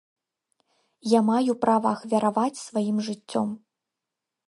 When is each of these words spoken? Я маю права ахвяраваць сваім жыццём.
Я 1.09 1.19
маю 1.29 1.53
права 1.67 1.89
ахвяраваць 1.99 2.63
сваім 2.67 2.97
жыццём. 3.11 3.49